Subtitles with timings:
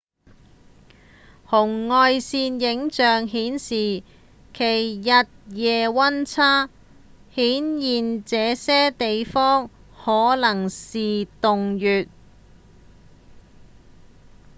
[1.47, 4.03] 紅外線影像顯示
[4.51, 6.71] 其日夜溫差
[7.35, 9.69] 顯現這些地方
[10.03, 12.07] 可能是洞穴